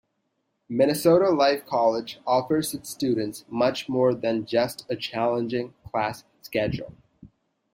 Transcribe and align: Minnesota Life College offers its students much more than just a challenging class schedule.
Minnesota 0.67 1.29
Life 1.29 1.63
College 1.67 2.19
offers 2.25 2.73
its 2.73 2.89
students 2.89 3.45
much 3.49 3.87
more 3.87 4.15
than 4.15 4.47
just 4.47 4.83
a 4.89 4.95
challenging 4.95 5.75
class 5.85 6.23
schedule. 6.41 6.95